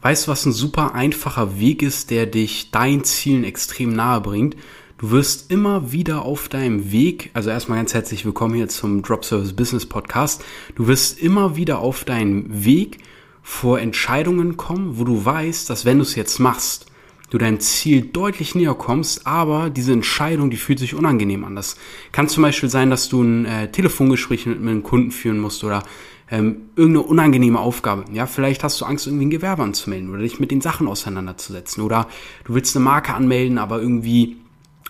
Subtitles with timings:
[0.00, 4.54] Weißt du, was ein super einfacher Weg ist, der dich deinen Zielen extrem nahe bringt?
[4.96, 9.24] Du wirst immer wieder auf deinem Weg, also erstmal ganz herzlich willkommen hier zum Drop
[9.24, 10.44] Service Business Podcast.
[10.76, 12.98] Du wirst immer wieder auf deinem Weg
[13.42, 16.86] vor Entscheidungen kommen, wo du weißt, dass wenn du es jetzt machst,
[17.30, 21.56] du deinem Ziel deutlich näher kommst, aber diese Entscheidung, die fühlt sich unangenehm an.
[21.56, 21.76] Das
[22.12, 25.64] kann zum Beispiel sein, dass du ein äh, Telefongespräch mit, mit einem Kunden führen musst
[25.64, 25.82] oder
[26.30, 28.04] ähm, irgendeine unangenehme Aufgabe.
[28.12, 31.82] Ja, vielleicht hast du Angst, irgendwie ein Gewerbe anzumelden oder dich mit den Sachen auseinanderzusetzen
[31.82, 32.06] oder
[32.44, 34.36] du willst eine Marke anmelden, aber irgendwie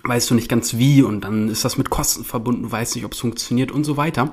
[0.04, 3.04] weißt du nicht ganz wie und dann ist das mit Kosten verbunden, du weißt nicht,
[3.04, 4.32] ob es funktioniert und so weiter.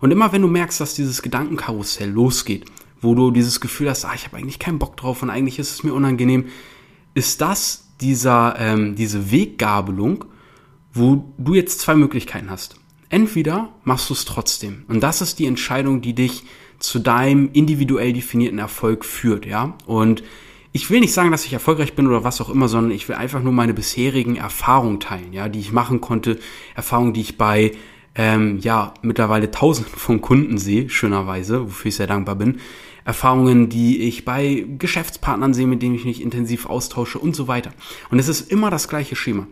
[0.00, 2.64] Und immer wenn du merkst, dass dieses Gedankenkarussell losgeht,
[3.00, 5.70] wo du dieses Gefühl hast, ah, ich habe eigentlich keinen Bock drauf und eigentlich ist
[5.70, 6.46] es mir unangenehm,
[7.14, 10.24] ist das dieser, ähm, diese Weggabelung,
[10.92, 12.76] wo du jetzt zwei Möglichkeiten hast.
[13.12, 14.86] Entweder machst du es trotzdem.
[14.88, 16.44] Und das ist die Entscheidung, die dich
[16.78, 19.74] zu deinem individuell definierten Erfolg führt, ja.
[19.84, 20.22] Und
[20.72, 23.16] ich will nicht sagen, dass ich erfolgreich bin oder was auch immer, sondern ich will
[23.16, 26.38] einfach nur meine bisherigen Erfahrungen teilen, ja, die ich machen konnte,
[26.74, 27.72] Erfahrungen, die ich bei
[28.14, 32.60] ähm, ja mittlerweile Tausenden von Kunden sehe, schönerweise, wofür ich sehr dankbar bin.
[33.04, 37.72] Erfahrungen, die ich bei Geschäftspartnern sehe, mit denen ich mich intensiv austausche und so weiter.
[38.10, 39.46] Und es ist immer das gleiche Schema.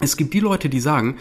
[0.00, 1.16] Es gibt die Leute, die sagen,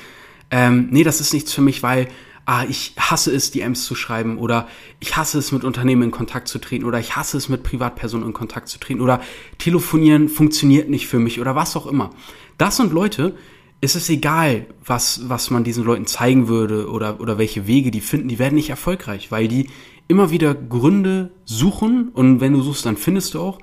[0.51, 2.07] ähm, nee, das ist nichts für mich, weil
[2.45, 4.67] ah, ich hasse es, die Ms zu schreiben oder
[4.99, 8.27] ich hasse es, mit Unternehmen in Kontakt zu treten oder ich hasse es, mit Privatpersonen
[8.27, 9.21] in Kontakt zu treten oder
[9.59, 12.09] telefonieren funktioniert nicht für mich oder was auch immer.
[12.57, 13.35] Das sind Leute,
[13.81, 18.01] ist es egal, was, was man diesen Leuten zeigen würde oder, oder welche Wege die
[18.01, 19.69] finden, die werden nicht erfolgreich, weil die
[20.07, 23.59] immer wieder Gründe suchen und wenn du suchst, dann findest du auch,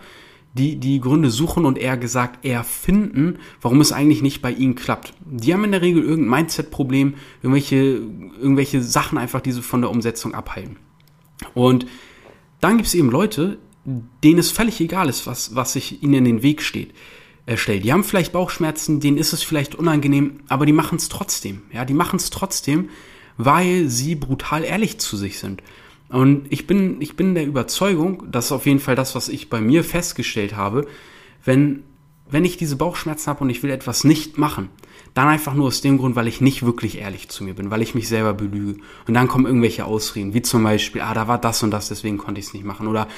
[0.57, 4.75] die die Gründe suchen und eher gesagt eher finden, warum es eigentlich nicht bei ihnen
[4.75, 5.13] klappt.
[5.25, 8.01] Die haben in der Regel irgendein Mindset-Problem, irgendwelche,
[8.41, 10.77] irgendwelche Sachen einfach, die sie von der Umsetzung abhalten.
[11.55, 11.87] Und
[12.61, 13.59] dann gibt es eben Leute,
[14.25, 16.93] denen es völlig egal ist, was, was sich ihnen in den Weg steht,
[17.45, 17.85] äh, stellt.
[17.85, 21.63] Die haben vielleicht Bauchschmerzen, denen ist es vielleicht unangenehm, aber die machen es trotzdem.
[21.73, 22.89] Ja, die machen es trotzdem,
[23.37, 25.63] weil sie brutal ehrlich zu sich sind.
[26.17, 29.51] Und ich bin, ich bin der Überzeugung, das ist auf jeden Fall das, was ich
[29.51, 30.87] bei mir festgestellt habe,
[31.45, 31.83] wenn,
[32.31, 34.71] wenn ich diese Bauchschmerzen habe und ich will etwas nicht machen,
[35.13, 37.83] dann einfach nur aus dem Grund, weil ich nicht wirklich ehrlich zu mir bin, weil
[37.83, 38.81] ich mich selber belüge.
[39.07, 42.17] Und dann kommen irgendwelche Ausreden, wie zum Beispiel, ah, da war das und das, deswegen
[42.17, 42.87] konnte ich es nicht machen.
[42.87, 43.09] Oder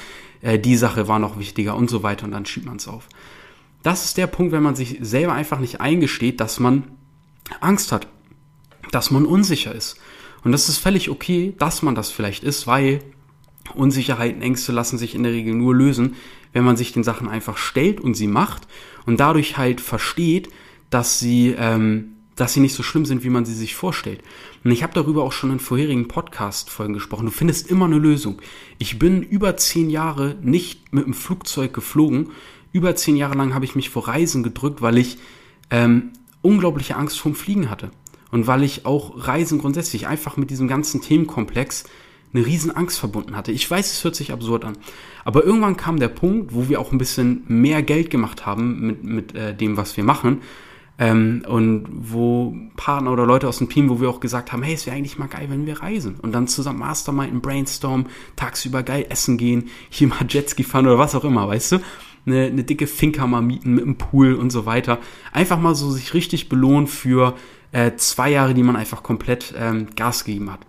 [0.41, 3.07] äh, die Sache war noch wichtiger und so weiter und dann schiebt man es auf.
[3.81, 6.83] Das ist der Punkt, wenn man sich selber einfach nicht eingesteht, dass man
[7.61, 8.07] Angst hat,
[8.91, 9.95] dass man unsicher ist.
[10.43, 13.01] Und das ist völlig okay, dass man das vielleicht ist, weil
[13.75, 16.15] Unsicherheiten, Ängste lassen sich in der Regel nur lösen,
[16.53, 18.67] wenn man sich den Sachen einfach stellt und sie macht
[19.05, 20.49] und dadurch halt versteht,
[20.89, 24.23] dass sie, ähm, dass sie nicht so schlimm sind, wie man sie sich vorstellt.
[24.63, 27.25] Und ich habe darüber auch schon in vorherigen Podcast-Folgen gesprochen.
[27.25, 28.41] Du findest immer eine Lösung.
[28.79, 32.31] Ich bin über zehn Jahre nicht mit dem Flugzeug geflogen.
[32.71, 35.17] Über zehn Jahre lang habe ich mich vor Reisen gedrückt, weil ich
[35.69, 36.11] ähm,
[36.41, 37.91] unglaubliche Angst vorm Fliegen hatte
[38.31, 41.85] und weil ich auch Reisen grundsätzlich einfach mit diesem ganzen Themenkomplex
[42.33, 43.51] eine riesen Angst verbunden hatte.
[43.51, 44.77] Ich weiß, es hört sich absurd an,
[45.25, 49.03] aber irgendwann kam der Punkt, wo wir auch ein bisschen mehr Geld gemacht haben mit,
[49.03, 50.41] mit äh, dem, was wir machen
[50.99, 54.75] ähm, und wo Partner oder Leute aus dem Team, wo wir auch gesagt haben, hey,
[54.75, 59.05] es wäre eigentlich mal geil, wenn wir reisen und dann zusammen Mastermind, Brainstorm, tagsüber geil
[59.09, 61.77] essen gehen, hier mal Jetski fahren oder was auch immer, weißt du?
[62.25, 64.99] Eine, eine dicke Finca mal mieten mit einem Pool und so weiter.
[65.31, 67.33] Einfach mal so sich richtig belohnen für
[67.71, 70.61] äh, zwei Jahre, die man einfach komplett ähm, Gas gegeben hat.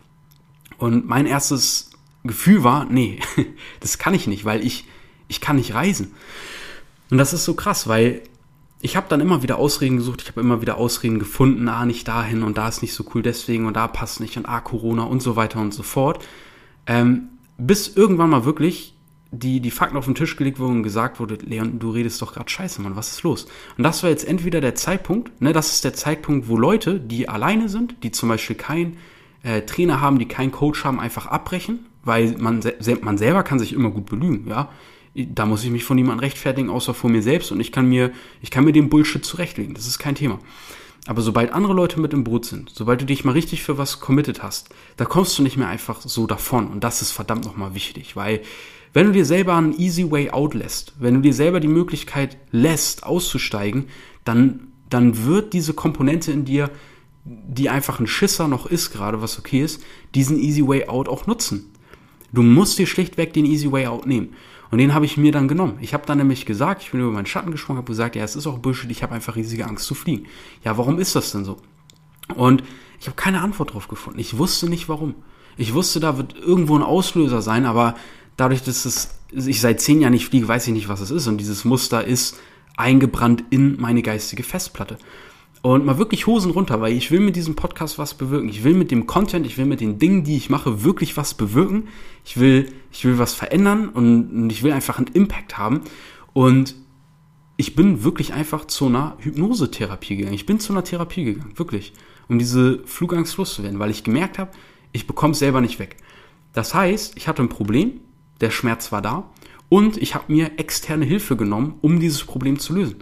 [0.78, 1.90] Und mein erstes
[2.24, 3.20] Gefühl war, nee,
[3.80, 4.86] das kann ich nicht, weil ich,
[5.28, 6.14] ich kann nicht reisen.
[7.10, 8.22] Und das ist so krass, weil
[8.82, 12.08] ich habe dann immer wieder Ausreden gesucht, ich habe immer wieder Ausreden gefunden, ah, nicht
[12.08, 15.02] dahin und da ist nicht so cool deswegen und da passt nicht und ah, Corona
[15.02, 16.24] und so weiter und so fort.
[16.86, 17.28] Ähm,
[17.58, 18.94] bis irgendwann mal wirklich
[19.32, 22.34] die, die Fakten auf den Tisch gelegt wurden und gesagt wurde, Leon, du redest doch
[22.34, 23.46] gerade scheiße, Mann, was ist los?
[23.78, 27.28] Und das war jetzt entweder der Zeitpunkt, ne, das ist der Zeitpunkt, wo Leute, die
[27.28, 28.96] alleine sind, die zum Beispiel keinen
[29.42, 32.60] äh, Trainer haben, die keinen Coach haben, einfach abbrechen, weil man,
[33.02, 34.68] man selber kann sich immer gut belügen, ja.
[35.12, 38.12] Da muss ich mich von niemandem rechtfertigen, außer vor mir selbst und ich kann mir,
[38.42, 40.38] ich kann mir den Bullshit zurechtlegen, das ist kein Thema.
[41.06, 44.00] Aber sobald andere Leute mit im Boot sind, sobald du dich mal richtig für was
[44.00, 46.68] committed hast, da kommst du nicht mehr einfach so davon.
[46.68, 48.42] Und das ist verdammt nochmal wichtig, weil
[48.92, 52.36] wenn du dir selber einen easy way out lässt, wenn du dir selber die Möglichkeit
[52.50, 53.86] lässt, auszusteigen,
[54.24, 56.70] dann, dann wird diese Komponente in dir,
[57.24, 59.82] die einfach ein Schisser noch ist, gerade was okay ist,
[60.14, 61.70] diesen easy way out auch nutzen.
[62.32, 64.34] Du musst dir schlichtweg den easy way out nehmen.
[64.70, 65.78] Und den habe ich mir dann genommen.
[65.80, 68.36] Ich habe dann nämlich gesagt, ich bin über meinen Schatten gesprungen, habe gesagt, ja, es
[68.36, 70.26] ist auch Bullshit, ich habe einfach riesige Angst zu fliegen.
[70.64, 71.56] Ja, warum ist das denn so?
[72.36, 72.62] Und
[73.00, 74.20] ich habe keine Antwort drauf gefunden.
[74.20, 75.14] Ich wusste nicht warum.
[75.56, 77.96] Ich wusste, da wird irgendwo ein Auslöser sein, aber
[78.40, 81.26] dadurch, dass es, ich seit zehn Jahren nicht fliege, weiß ich nicht, was es ist.
[81.26, 82.38] Und dieses Muster ist
[82.76, 84.98] eingebrannt in meine geistige Festplatte.
[85.62, 88.48] Und mal wirklich Hosen runter, weil ich will mit diesem Podcast was bewirken.
[88.48, 91.34] Ich will mit dem Content, ich will mit den Dingen, die ich mache, wirklich was
[91.34, 91.88] bewirken.
[92.24, 95.82] Ich will, ich will was verändern und, und ich will einfach einen Impact haben.
[96.32, 96.74] Und
[97.58, 100.34] ich bin wirklich einfach zu einer Hypnosetherapie gegangen.
[100.34, 101.92] Ich bin zu einer Therapie gegangen, wirklich,
[102.26, 104.52] um diese Flugangst loszuwerden, weil ich gemerkt habe,
[104.92, 105.98] ich bekomme es selber nicht weg.
[106.54, 108.00] Das heißt, ich hatte ein Problem,
[108.40, 109.30] der Schmerz war da
[109.68, 112.96] und ich habe mir externe Hilfe genommen, um dieses Problem zu lösen.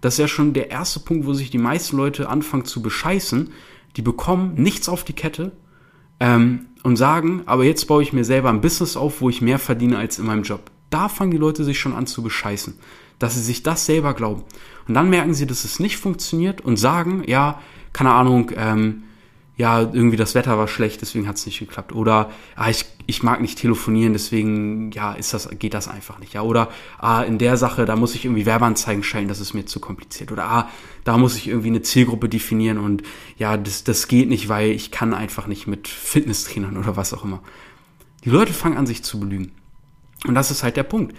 [0.00, 3.50] Das ist ja schon der erste Punkt, wo sich die meisten Leute anfangen zu bescheißen.
[3.96, 5.52] Die bekommen nichts auf die Kette
[6.18, 9.58] ähm, und sagen, aber jetzt baue ich mir selber ein Business auf, wo ich mehr
[9.58, 10.70] verdiene als in meinem Job.
[10.90, 12.74] Da fangen die Leute sich schon an zu bescheißen,
[13.18, 14.44] dass sie sich das selber glauben.
[14.88, 17.60] Und dann merken sie, dass es nicht funktioniert und sagen, ja,
[17.92, 19.04] keine Ahnung, ähm,
[19.56, 21.92] ja, irgendwie das Wetter war schlecht, deswegen hat es nicht geklappt.
[21.92, 26.32] Oder ah, ich, ich mag nicht telefonieren, deswegen ja, ist das, geht das einfach nicht.
[26.32, 29.66] Ja, oder ah, in der Sache, da muss ich irgendwie Werbeanzeigen stellen, das ist mir
[29.66, 30.32] zu kompliziert.
[30.32, 30.68] Oder ah,
[31.04, 33.02] da muss ich irgendwie eine Zielgruppe definieren und
[33.36, 37.24] ja, das, das geht nicht, weil ich kann einfach nicht mit Fitnesstrainern oder was auch
[37.24, 37.40] immer.
[38.24, 39.52] Die Leute fangen an, sich zu belügen.
[40.26, 41.14] Und das ist halt der Punkt.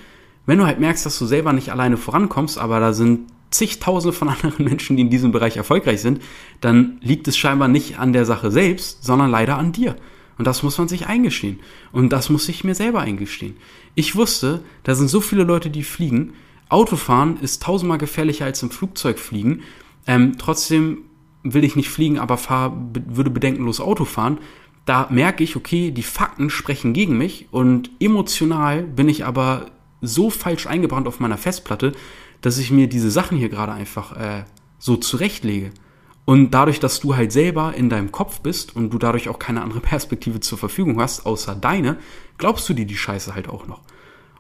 [0.45, 4.29] Wenn du halt merkst, dass du selber nicht alleine vorankommst, aber da sind zigtausende von
[4.29, 6.21] anderen Menschen, die in diesem Bereich erfolgreich sind,
[6.61, 9.95] dann liegt es scheinbar nicht an der Sache selbst, sondern leider an dir.
[10.37, 11.59] Und das muss man sich eingestehen.
[11.91, 13.55] Und das muss ich mir selber eingestehen.
[13.95, 16.33] Ich wusste, da sind so viele Leute, die fliegen.
[16.69, 19.61] Autofahren ist tausendmal gefährlicher als im Flugzeug fliegen.
[20.07, 21.03] Ähm, trotzdem
[21.43, 22.75] will ich nicht fliegen, aber fahr,
[23.07, 24.39] würde bedenkenlos Auto fahren.
[24.85, 29.67] Da merke ich, okay, die Fakten sprechen gegen mich und emotional bin ich aber
[30.01, 31.93] so falsch eingebrannt auf meiner Festplatte,
[32.43, 34.43] dass ich mir diese Sachen hier gerade einfach äh,
[34.77, 35.71] so zurechtlege.
[36.25, 39.61] Und dadurch, dass du halt selber in deinem Kopf bist und du dadurch auch keine
[39.61, 41.97] andere Perspektive zur Verfügung hast, außer deine,
[42.37, 43.81] glaubst du dir die Scheiße halt auch noch.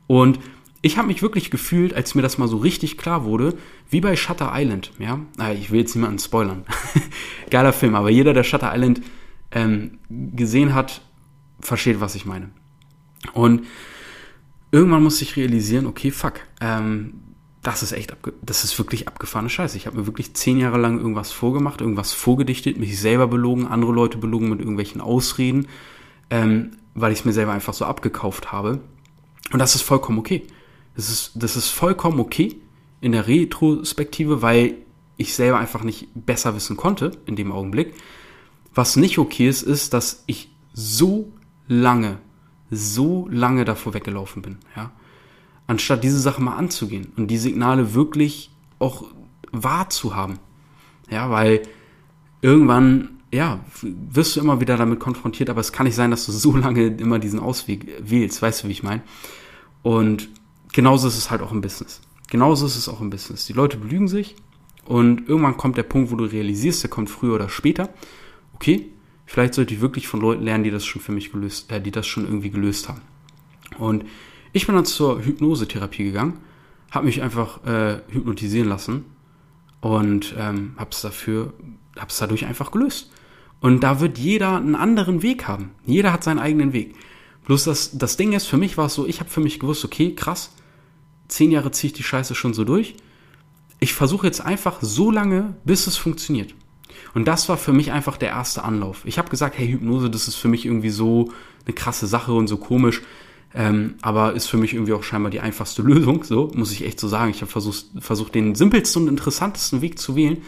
[0.05, 0.39] Und
[0.81, 3.55] ich habe mich wirklich gefühlt, als mir das mal so richtig klar wurde,
[3.89, 4.91] wie bei Shutter Island.
[4.99, 6.65] Ja, äh, ich will jetzt niemanden spoilern.
[7.49, 9.01] Geiler Film, aber jeder, der Shutter Island
[9.51, 11.01] ähm, gesehen hat,
[11.61, 12.49] versteht, was ich meine.
[13.31, 13.65] Und
[14.71, 17.13] irgendwann muss ich realisieren, okay, fuck, ähm,
[17.63, 19.77] das ist echt, das ist wirklich abgefahrene Scheiße.
[19.77, 23.93] Ich habe mir wirklich zehn Jahre lang irgendwas vorgemacht, irgendwas vorgedichtet, mich selber belogen, andere
[23.93, 25.67] Leute belogen mit irgendwelchen Ausreden,
[26.29, 28.81] ähm, weil ich es mir selber einfach so abgekauft habe.
[29.53, 30.43] Und das ist vollkommen okay.
[30.95, 32.55] Das ist, das ist vollkommen okay
[32.99, 34.75] in der Retrospektive, weil
[35.15, 37.93] ich selber einfach nicht besser wissen konnte in dem Augenblick.
[38.73, 41.31] Was nicht okay ist, ist, dass ich so
[41.67, 42.17] lange,
[42.69, 44.91] so lange davor weggelaufen bin, ja
[45.67, 49.05] anstatt diese Sache mal anzugehen und die Signale wirklich auch
[49.51, 50.39] wahrzuhaben.
[51.09, 51.61] Ja, weil
[52.41, 56.31] irgendwann, ja, wirst du immer wieder damit konfrontiert, aber es kann nicht sein, dass du
[56.31, 59.01] so lange immer diesen Ausweg wählst, weißt du, wie ich meine?
[59.81, 60.29] Und
[60.73, 62.01] genauso ist es halt auch im Business.
[62.29, 63.45] Genauso ist es auch im Business.
[63.45, 64.35] Die Leute belügen sich
[64.85, 67.89] und irgendwann kommt der Punkt, wo du realisierst, der kommt früher oder später.
[68.55, 68.89] Okay,
[69.25, 71.91] vielleicht sollte ich wirklich von Leuten lernen, die das schon für mich gelöst, äh, die
[71.91, 73.01] das schon irgendwie gelöst haben.
[73.77, 74.05] Und
[74.53, 76.39] ich bin dann zur Hypnosetherapie gegangen,
[76.91, 79.05] habe mich einfach äh, hypnotisieren lassen
[79.81, 81.53] und ähm, habe es dafür,
[81.97, 83.11] habe es dadurch einfach gelöst.
[83.59, 85.71] Und da wird jeder einen anderen Weg haben.
[85.85, 86.95] Jeder hat seinen eigenen Weg.
[87.45, 89.83] Bloß das, das Ding ist, für mich war es so, ich habe für mich gewusst,
[89.83, 90.51] okay, krass,
[91.27, 92.95] zehn Jahre ziehe ich die Scheiße schon so durch.
[93.79, 96.53] Ich versuche jetzt einfach so lange, bis es funktioniert.
[97.13, 99.01] Und das war für mich einfach der erste Anlauf.
[99.05, 101.31] Ich habe gesagt, hey, Hypnose, das ist für mich irgendwie so
[101.65, 103.01] eine krasse Sache und so komisch.
[103.55, 106.99] Ähm, aber ist für mich irgendwie auch scheinbar die einfachste Lösung, so muss ich echt
[106.99, 107.31] so sagen.
[107.31, 110.41] Ich habe versucht, versucht, den simpelsten und interessantesten Weg zu wählen.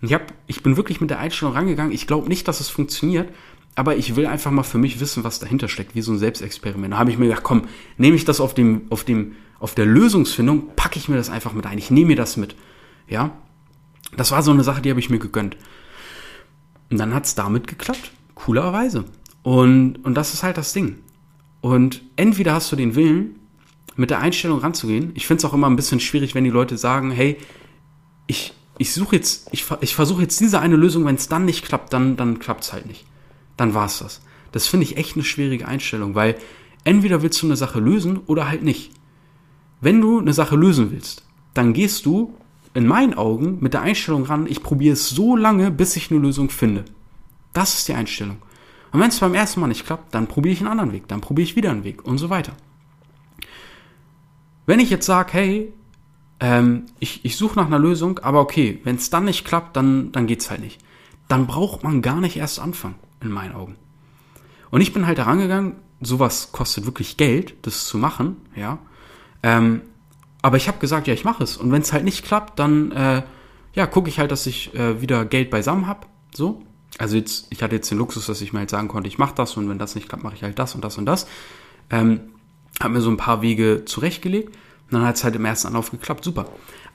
[0.00, 1.92] Ich, hab, ich bin wirklich mit der Einstellung rangegangen.
[1.92, 3.28] Ich glaube nicht, dass es funktioniert,
[3.74, 6.94] aber ich will einfach mal für mich wissen, was dahinter steckt, wie so ein Selbstexperiment.
[6.94, 7.62] Da habe ich mir gedacht, komm,
[7.96, 11.52] nehme ich das auf dem, auf dem, auf der Lösungsfindung, packe ich mir das einfach
[11.52, 11.78] mit ein.
[11.78, 12.56] Ich nehme mir das mit.
[13.08, 13.36] Ja,
[14.16, 15.56] das war so eine Sache, die habe ich mir gegönnt.
[16.90, 19.04] Und dann hat es damit geklappt, coolerweise.
[19.42, 20.98] Und, und das ist halt das Ding.
[21.60, 23.38] Und entweder hast du den Willen,
[23.98, 25.10] mit der Einstellung ranzugehen.
[25.14, 27.36] Ich finde es auch immer ein bisschen schwierig, wenn die Leute sagen, hey,
[28.28, 31.64] ich, ich suche jetzt, ich, ich versuche jetzt diese eine Lösung, wenn es dann nicht
[31.64, 33.04] klappt, dann, dann klappt es halt nicht.
[33.56, 34.22] Dann war es das.
[34.52, 36.36] Das finde ich echt eine schwierige Einstellung, weil
[36.84, 38.92] entweder willst du eine Sache lösen oder halt nicht.
[39.80, 42.34] Wenn du eine Sache lösen willst, dann gehst du
[42.74, 46.20] in meinen Augen mit der Einstellung ran, ich probiere es so lange, bis ich eine
[46.20, 46.84] Lösung finde.
[47.52, 48.36] Das ist die Einstellung.
[48.92, 51.20] Und wenn es beim ersten Mal nicht klappt, dann probiere ich einen anderen Weg, dann
[51.20, 52.52] probiere ich wieder einen Weg und so weiter.
[54.66, 55.72] Wenn ich jetzt sage, hey,
[56.40, 60.12] ähm, ich, ich suche nach einer Lösung, aber okay, wenn es dann nicht klappt, dann,
[60.12, 60.80] dann es halt nicht.
[61.26, 63.76] Dann braucht man gar nicht erst anfangen, in meinen Augen.
[64.70, 68.78] Und ich bin halt herangegangen, sowas kostet wirklich Geld, das zu machen, ja.
[69.42, 69.82] Ähm,
[70.42, 71.56] aber ich habe gesagt, ja, ich mache es.
[71.56, 73.22] Und wenn es halt nicht klappt, dann äh,
[73.74, 76.06] ja, gucke ich halt, dass ich äh, wieder Geld beisammen habe.
[76.34, 76.62] So.
[76.96, 79.34] Also jetzt, ich hatte jetzt den Luxus, dass ich mir halt sagen konnte, ich mache
[79.34, 81.26] das und wenn das nicht klappt, mache ich halt das und das und das.
[81.90, 82.20] Ähm,
[82.80, 85.90] habe mir so ein paar Wege zurechtgelegt und dann hat es halt im ersten Anlauf
[85.90, 86.24] geklappt.
[86.24, 86.46] Super.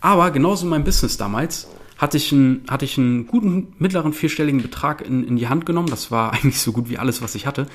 [0.02, 4.62] Aber genauso in meinem Business damals hatte ich einen, hatte ich einen guten mittleren vierstelligen
[4.62, 5.90] Betrag in, in die Hand genommen.
[5.90, 7.68] Das war eigentlich so gut wie alles, was ich hatte.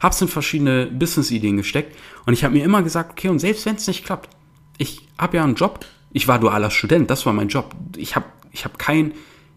[0.00, 3.76] Hab's in verschiedene Business-Ideen gesteckt und ich habe mir immer gesagt, okay, und selbst wenn
[3.76, 4.28] es nicht klappt,
[4.76, 5.84] ich habe ja einen Job.
[6.12, 7.74] Ich war dualer Student, das war mein Job.
[7.96, 9.12] Ich habe ich hab kein,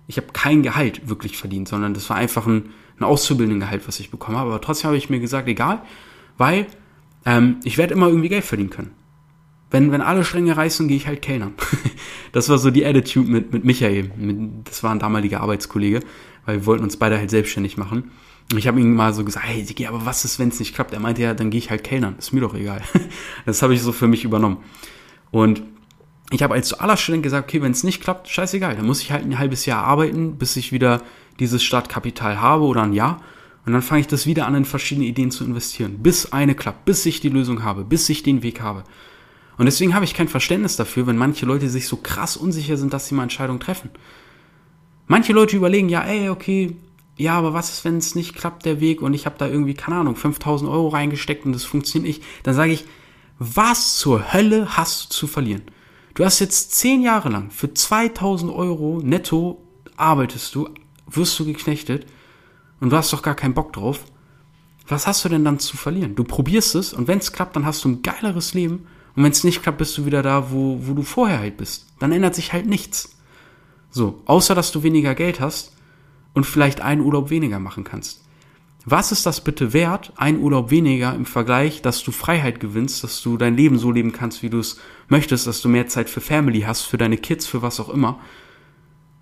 [0.08, 4.10] ich hab kein Gehalt wirklich verdient, sondern das war einfach ein, ein Auszubildendengehalt, was ich
[4.10, 4.50] bekommen habe.
[4.52, 5.82] Aber trotzdem habe ich mir gesagt, egal,
[6.38, 6.68] weil
[7.26, 8.92] ähm, ich werde immer irgendwie Geld verdienen können.
[9.70, 11.54] Wenn, wenn alle Stränge reißen, gehe ich halt Kellnern.
[12.32, 14.12] das war so die Attitude mit, mit Michael.
[14.64, 16.00] Das war ein damaliger Arbeitskollege,
[16.46, 18.12] weil wir wollten uns beide halt selbstständig machen.
[18.50, 20.74] Und ich habe ihm mal so gesagt, hey Sigi, aber was ist, wenn es nicht
[20.74, 20.94] klappt?
[20.94, 22.16] Er meinte ja, dann gehe ich halt Kellnern.
[22.18, 22.82] Ist mir doch egal.
[23.46, 24.60] das habe ich so für mich übernommen.
[25.32, 25.64] Und
[26.32, 29.12] ich habe als dualer Student gesagt, okay, wenn es nicht klappt, scheißegal, dann muss ich
[29.12, 31.02] halt ein halbes Jahr arbeiten, bis ich wieder
[31.40, 33.22] dieses Startkapital habe oder ein Jahr.
[33.66, 36.86] Und dann fange ich das wieder an, in verschiedene Ideen zu investieren, bis eine klappt,
[36.86, 38.84] bis ich die Lösung habe, bis ich den Weg habe.
[39.58, 42.94] Und deswegen habe ich kein Verständnis dafür, wenn manche Leute sich so krass unsicher sind,
[42.94, 43.90] dass sie mal Entscheidungen treffen.
[45.08, 46.76] Manche Leute überlegen, ja, ey, okay,
[47.18, 49.74] ja, aber was ist, wenn es nicht klappt, der Weg, und ich habe da irgendwie,
[49.74, 52.24] keine Ahnung, 5000 Euro reingesteckt und das funktioniert nicht.
[52.44, 52.86] Dann sage ich,
[53.40, 55.64] was zur Hölle hast du zu verlieren?
[56.18, 59.64] Du hast jetzt zehn Jahre lang für 2000 Euro netto
[59.98, 60.68] arbeitest du,
[61.06, 62.08] wirst du geknechtet
[62.80, 64.04] und du hast doch gar keinen Bock drauf.
[64.88, 66.16] Was hast du denn dann zu verlieren?
[66.16, 69.32] Du probierst es und wenn es klappt, dann hast du ein geileres Leben und wenn
[69.32, 71.86] es nicht klappt, bist du wieder da, wo, wo du vorher halt bist.
[72.00, 73.16] Dann ändert sich halt nichts.
[73.92, 75.76] So, außer dass du weniger Geld hast
[76.34, 78.27] und vielleicht einen Urlaub weniger machen kannst.
[78.90, 83.22] Was ist das bitte wert, ein Urlaub weniger im Vergleich, dass du Freiheit gewinnst, dass
[83.22, 84.80] du dein Leben so leben kannst, wie du es
[85.10, 88.18] möchtest, dass du mehr Zeit für Family hast, für deine Kids, für was auch immer?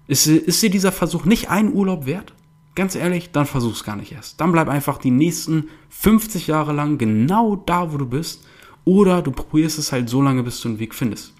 [0.05, 2.35] Ist, ist dir dieser Versuch nicht ein Urlaub wert?
[2.75, 4.39] Ganz ehrlich, dann versuch's gar nicht erst.
[4.39, 8.45] Dann bleib einfach die nächsten 50 Jahre lang genau da, wo du bist.
[8.83, 11.33] Oder du probierst es halt so lange, bis du einen Weg findest.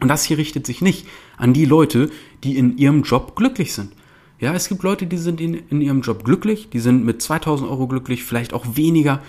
[0.00, 2.10] Und das hier richtet sich nicht an die Leute,
[2.42, 3.92] die in ihrem Job glücklich sind.
[4.42, 7.70] Ja, es gibt Leute, die sind in, in ihrem Job glücklich, die sind mit 2000
[7.70, 9.22] Euro glücklich, vielleicht auch weniger.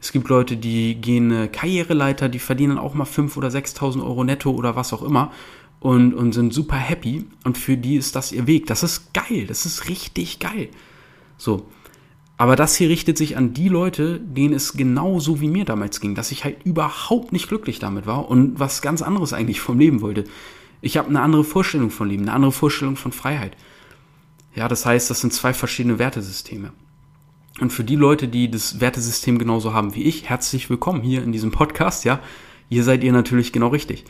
[0.00, 4.52] Es gibt Leute, die gehen Karriereleiter, die verdienen auch mal 5.000 oder 6.000 Euro netto
[4.52, 5.32] oder was auch immer
[5.80, 8.66] und, und sind super happy und für die ist das ihr Weg.
[8.66, 10.68] Das ist geil, das ist richtig geil.
[11.36, 11.66] So.
[12.36, 16.14] Aber das hier richtet sich an die Leute, denen es genauso wie mir damals ging,
[16.14, 20.00] dass ich halt überhaupt nicht glücklich damit war und was ganz anderes eigentlich vom Leben
[20.00, 20.22] wollte.
[20.80, 23.56] Ich habe eine andere Vorstellung von Leben, eine andere Vorstellung von Freiheit.
[24.54, 26.72] Ja, das heißt, das sind zwei verschiedene Wertesysteme.
[27.60, 31.32] Und für die Leute, die das Wertesystem genauso haben wie ich, herzlich willkommen hier in
[31.32, 32.20] diesem Podcast, ja.
[32.68, 34.04] Hier seid ihr natürlich genau richtig.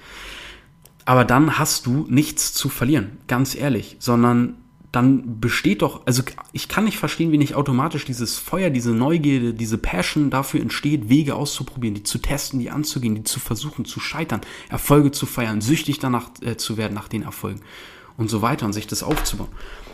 [1.04, 4.56] Aber dann hast du nichts zu verlieren, ganz ehrlich, sondern
[4.92, 9.54] dann besteht doch, also ich kann nicht verstehen, wie nicht automatisch dieses Feuer, diese Neugierde,
[9.54, 14.00] diese Passion dafür entsteht, Wege auszuprobieren, die zu testen, die anzugehen, die zu versuchen, zu
[14.00, 17.60] scheitern, Erfolge zu feiern, süchtig danach äh, zu werden nach den Erfolgen
[18.16, 19.48] und so weiter und sich das aufzubauen.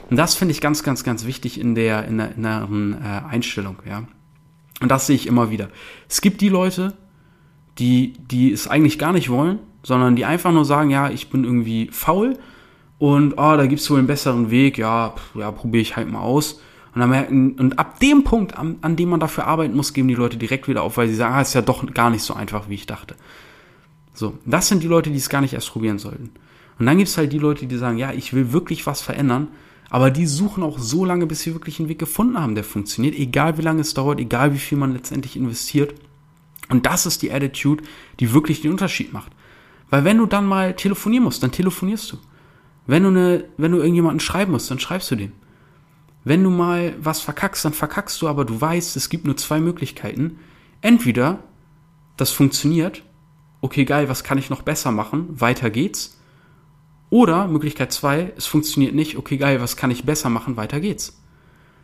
[0.09, 3.77] Und das finde ich ganz, ganz, ganz wichtig in der in der inneren äh, Einstellung,
[3.89, 4.05] ja.
[4.81, 5.69] Und das sehe ich immer wieder.
[6.09, 6.95] Es gibt die Leute,
[7.79, 11.45] die die es eigentlich gar nicht wollen, sondern die einfach nur sagen, ja, ich bin
[11.45, 12.39] irgendwie faul
[12.99, 16.61] und oh, da gibt's wohl einen besseren Weg, ja, ja, probiere ich halt mal aus.
[16.95, 20.09] Und dann merken, und ab dem Punkt, an, an dem man dafür arbeiten muss, geben
[20.09, 22.33] die Leute direkt wieder auf, weil sie sagen, ah, ist ja doch gar nicht so
[22.33, 23.17] einfach, wie ich dachte.
[24.15, 26.31] So, das sind die Leute, die es gar nicht erst probieren sollten.
[26.79, 29.49] Und dann gibt's halt die Leute, die sagen, ja, ich will wirklich was verändern,
[29.91, 33.15] aber die suchen auch so lange, bis sie wirklich einen Weg gefunden haben, der funktioniert,
[33.15, 35.95] egal wie lange es dauert, egal wie viel man letztendlich investiert.
[36.69, 37.85] Und das ist die Attitude,
[38.19, 39.33] die wirklich den Unterschied macht.
[39.89, 42.19] Weil wenn du dann mal telefonieren musst, dann telefonierst du.
[42.87, 45.33] Wenn du, eine, wenn du irgendjemanden schreiben musst, dann schreibst du den.
[46.25, 49.61] Wenn du mal was verkackst, dann verkackst du, aber du weißt, es gibt nur zwei
[49.61, 50.41] Möglichkeiten.
[50.81, 51.39] Entweder
[52.17, 53.05] das funktioniert,
[53.61, 55.41] okay, geil, was kann ich noch besser machen?
[55.41, 56.21] Weiter geht's.
[57.11, 60.57] Oder Möglichkeit zwei, es funktioniert nicht, okay, geil, was kann ich besser machen?
[60.57, 61.21] Weiter geht's.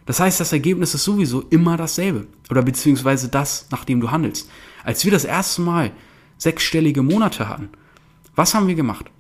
[0.05, 2.26] Das heißt, das Ergebnis ist sowieso immer dasselbe.
[2.50, 4.50] Oder beziehungsweise das, nach dem du handelst.
[4.85, 5.93] Als wir das erste Mal
[6.38, 7.71] sechsstellige Monate hatten,
[8.35, 9.11] was haben wir gemacht?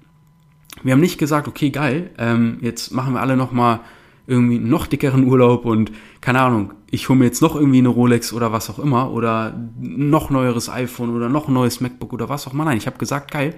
[0.82, 3.80] Wir haben nicht gesagt, okay, geil, ähm, jetzt machen wir alle nochmal
[4.26, 8.32] irgendwie noch dickeren Urlaub und keine Ahnung, ich hole mir jetzt noch irgendwie eine Rolex
[8.32, 12.52] oder was auch immer oder noch neueres iPhone oder noch neues MacBook oder was auch
[12.52, 12.64] immer.
[12.64, 13.54] Nein, ich habe gesagt, geil,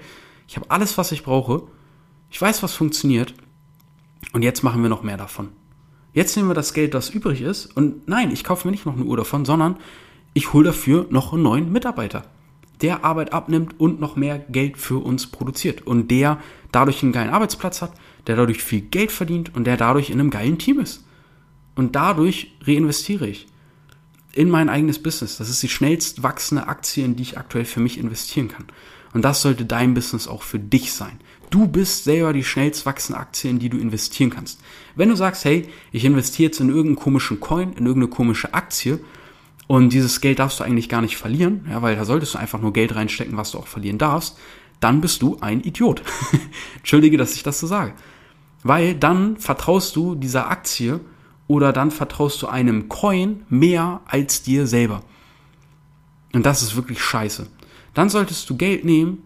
[0.48, 1.62] ich habe alles, was ich brauche.
[2.30, 3.34] Ich weiß, was funktioniert.
[4.32, 5.50] Und jetzt machen wir noch mehr davon.
[6.12, 7.66] Jetzt nehmen wir das Geld, das übrig ist.
[7.76, 9.76] Und nein, ich kaufe mir nicht noch eine Uhr davon, sondern
[10.32, 12.24] ich hole dafür noch einen neuen Mitarbeiter,
[12.82, 16.38] der Arbeit abnimmt und noch mehr Geld für uns produziert und der
[16.72, 17.92] dadurch einen geilen Arbeitsplatz hat,
[18.26, 21.04] der dadurch viel Geld verdient und der dadurch in einem geilen Team ist.
[21.76, 23.46] Und dadurch reinvestiere ich
[24.32, 25.38] in mein eigenes Business.
[25.38, 28.66] Das ist die schnellst wachsende Aktie, in die ich aktuell für mich investieren kann.
[29.12, 31.20] Und das sollte dein Business auch für dich sein.
[31.54, 34.60] Du bist selber die schnellst wachsende Aktie, in die du investieren kannst.
[34.96, 38.98] Wenn du sagst, hey, ich investiere jetzt in irgendeinen komischen Coin, in irgendeine komische Aktie
[39.68, 42.60] und dieses Geld darfst du eigentlich gar nicht verlieren, ja, weil da solltest du einfach
[42.60, 44.36] nur Geld reinstecken, was du auch verlieren darfst,
[44.80, 46.02] dann bist du ein Idiot.
[46.78, 47.92] Entschuldige, dass ich das so sage.
[48.64, 50.98] Weil dann vertraust du dieser Aktie
[51.46, 55.04] oder dann vertraust du einem Coin mehr als dir selber.
[56.32, 57.46] Und das ist wirklich scheiße.
[57.94, 59.22] Dann solltest du Geld nehmen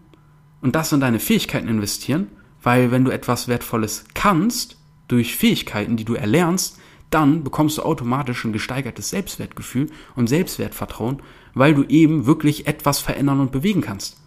[0.61, 2.27] und das in deine Fähigkeiten investieren,
[2.61, 8.45] weil wenn du etwas Wertvolles kannst, durch Fähigkeiten, die du erlernst, dann bekommst du automatisch
[8.45, 11.21] ein gesteigertes Selbstwertgefühl und Selbstwertvertrauen,
[11.53, 14.17] weil du eben wirklich etwas verändern und bewegen kannst.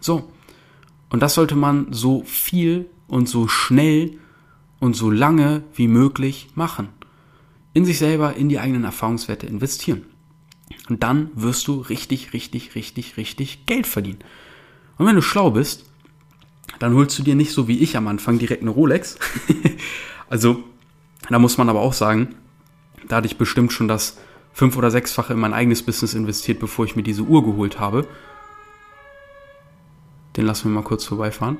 [0.00, 0.30] So.
[1.08, 4.18] Und das sollte man so viel und so schnell
[4.78, 6.88] und so lange wie möglich machen.
[7.72, 10.04] In sich selber, in die eigenen Erfahrungswerte investieren.
[10.88, 14.18] Und dann wirst du richtig, richtig, richtig, richtig Geld verdienen.
[14.98, 15.84] Und wenn du schlau bist,
[16.78, 19.18] dann holst du dir nicht so wie ich am Anfang direkt eine Rolex.
[20.28, 20.62] also,
[21.28, 22.34] da muss man aber auch sagen,
[23.08, 24.18] da hatte ich bestimmt schon das
[24.52, 28.06] fünf- oder sechsfache in mein eigenes Business investiert, bevor ich mir diese Uhr geholt habe.
[30.36, 31.58] Den lassen wir mal kurz vorbeifahren.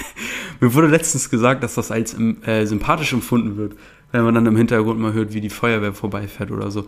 [0.60, 3.76] mir wurde letztens gesagt, dass das als äh, sympathisch empfunden wird,
[4.12, 6.86] wenn man dann im Hintergrund mal hört, wie die Feuerwehr vorbeifährt oder so.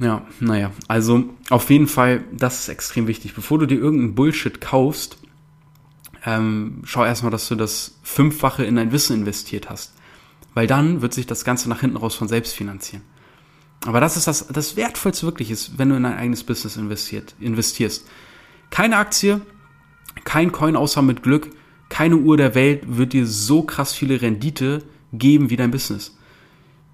[0.00, 3.34] Ja, naja, also auf jeden Fall, das ist extrem wichtig.
[3.34, 5.18] Bevor du dir irgendeinen Bullshit kaufst,
[6.24, 9.94] ähm, schau erstmal, dass du das Fünffache in dein Wissen investiert hast.
[10.54, 13.02] Weil dann wird sich das Ganze nach hinten raus von selbst finanzieren.
[13.86, 17.34] Aber das ist das, das Wertvollste wirklich ist, wenn du in dein eigenes Business investiert,
[17.40, 18.06] investierst.
[18.70, 19.40] Keine Aktie,
[20.24, 21.50] kein Coin außer mit Glück,
[21.88, 26.16] keine Uhr der Welt wird dir so krass viele Rendite geben wie dein Business.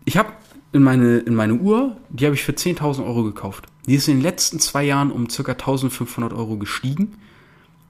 [0.04, 0.32] Ich habe
[0.74, 3.66] in meine, in meine Uhr, die habe ich für 10.000 Euro gekauft.
[3.86, 5.52] Die ist in den letzten zwei Jahren um ca.
[5.52, 7.16] 1.500 Euro gestiegen.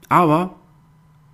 [0.07, 0.55] Aber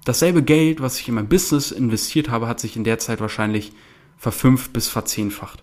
[0.05, 3.73] dasselbe Geld, was ich in mein Business investiert habe, hat sich in der Zeit wahrscheinlich
[4.17, 5.61] verfünft bis verzehnfacht.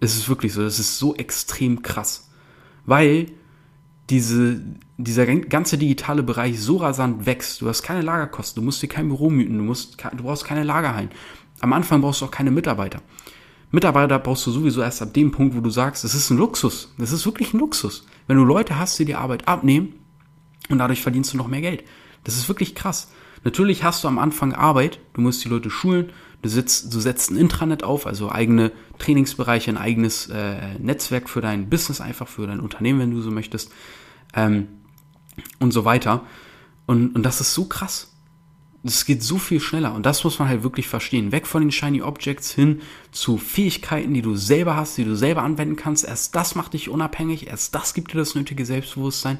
[0.00, 2.28] Es ist wirklich so, das ist so extrem krass.
[2.84, 3.28] Weil
[4.10, 4.60] diese,
[4.98, 7.60] dieser ganze digitale Bereich so rasant wächst.
[7.60, 10.64] Du hast keine Lagerkosten, du musst dir kein Büro mieten, du, musst, du brauchst keine
[10.64, 11.10] Lagerhallen.
[11.60, 13.00] Am Anfang brauchst du auch keine Mitarbeiter.
[13.74, 16.94] Mitarbeiter brauchst du sowieso erst ab dem Punkt, wo du sagst, das ist ein Luxus.
[16.96, 18.06] Das ist wirklich ein Luxus.
[18.26, 19.94] Wenn du Leute hast, die die Arbeit abnehmen
[20.68, 21.84] und dadurch verdienst du noch mehr Geld.
[22.22, 23.10] Das ist wirklich krass.
[23.42, 26.10] Natürlich hast du am Anfang Arbeit, du musst die Leute schulen,
[26.40, 31.40] du, sitzt, du setzt ein Intranet auf, also eigene Trainingsbereiche, ein eigenes äh, Netzwerk für
[31.40, 33.70] dein Business, einfach für dein Unternehmen, wenn du so möchtest,
[34.34, 34.68] ähm,
[35.58, 36.22] und so weiter.
[36.86, 38.13] Und, und das ist so krass.
[38.86, 41.32] Es geht so viel schneller und das muss man halt wirklich verstehen.
[41.32, 45.42] Weg von den Shiny Objects hin zu Fähigkeiten, die du selber hast, die du selber
[45.42, 46.04] anwenden kannst.
[46.04, 49.38] Erst das macht dich unabhängig, erst das gibt dir das nötige Selbstbewusstsein.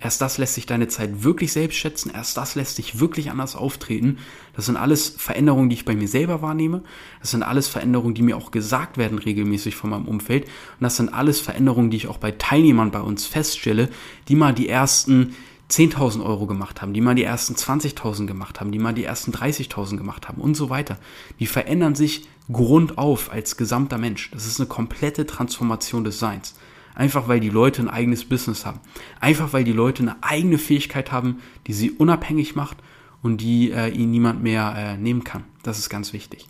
[0.00, 2.10] Erst das lässt sich deine Zeit wirklich selbst schätzen.
[2.12, 4.18] Erst das lässt dich wirklich anders auftreten.
[4.56, 6.82] Das sind alles Veränderungen, die ich bei mir selber wahrnehme.
[7.20, 10.46] Das sind alles Veränderungen, die mir auch gesagt werden regelmäßig von meinem Umfeld.
[10.46, 13.90] Und das sind alles Veränderungen, die ich auch bei Teilnehmern bei uns feststelle,
[14.26, 15.36] die mal die ersten
[15.72, 19.32] 10.000 Euro gemacht haben, die mal die ersten 20.000 gemacht haben, die mal die ersten
[19.32, 20.98] 30.000 gemacht haben und so weiter.
[21.40, 24.30] Die verändern sich grundauf als gesamter Mensch.
[24.32, 26.56] Das ist eine komplette Transformation des Seins.
[26.94, 28.80] Einfach weil die Leute ein eigenes Business haben.
[29.18, 32.76] Einfach weil die Leute eine eigene Fähigkeit haben, die sie unabhängig macht
[33.22, 35.44] und die äh, ihnen niemand mehr äh, nehmen kann.
[35.62, 36.48] Das ist ganz wichtig.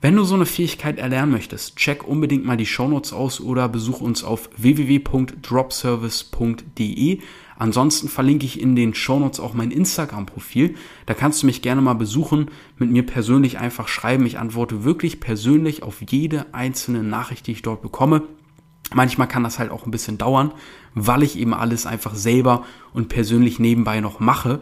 [0.00, 4.00] Wenn du so eine Fähigkeit erlernen möchtest, check unbedingt mal die Shownotes aus oder besuch
[4.00, 7.20] uns auf www.dropservice.de.
[7.58, 10.74] Ansonsten verlinke ich in den Shownotes auch mein Instagram-Profil.
[11.06, 14.26] Da kannst du mich gerne mal besuchen, mit mir persönlich einfach schreiben.
[14.26, 18.22] Ich antworte wirklich persönlich auf jede einzelne Nachricht, die ich dort bekomme.
[18.94, 20.52] Manchmal kann das halt auch ein bisschen dauern,
[20.94, 24.60] weil ich eben alles einfach selber und persönlich nebenbei noch mache.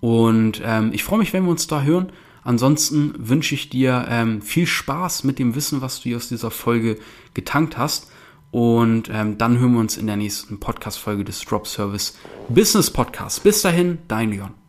[0.00, 2.12] Und ähm, ich freue mich, wenn wir uns da hören.
[2.42, 6.52] Ansonsten wünsche ich dir ähm, viel Spaß mit dem Wissen, was du hier aus dieser
[6.52, 6.96] Folge
[7.34, 8.12] getankt hast.
[8.50, 12.16] Und ähm, dann hören wir uns in der nächsten Podcast-Folge des Drop Service
[12.48, 13.40] Business Podcasts.
[13.40, 14.65] Bis dahin, dein Leon.